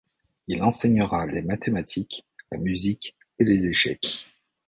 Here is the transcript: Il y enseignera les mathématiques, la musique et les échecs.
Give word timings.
Il 0.47 0.57
y 0.57 0.61
enseignera 0.63 1.27
les 1.27 1.43
mathématiques, 1.43 2.25
la 2.51 2.57
musique 2.57 3.15
et 3.37 3.43
les 3.43 3.67
échecs. 3.67 4.25